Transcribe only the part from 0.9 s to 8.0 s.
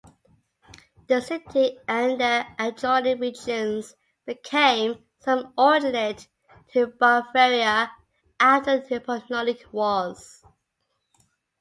The city and the adjoining regions became subordinate to Bavaria